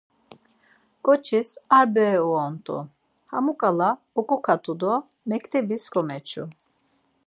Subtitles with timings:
[1.05, 2.77] Ǩoçis ar bere uyonut̆u.
[3.31, 3.89] Hamuǩala
[4.19, 4.93] oǩoǩatu do
[5.29, 6.43] mektebis komeçu.